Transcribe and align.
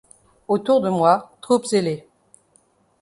Autour 0.47 0.81
de 0.81 0.89
moi, 0.89 1.31
troupes 1.41 1.71
ailées 1.73 2.07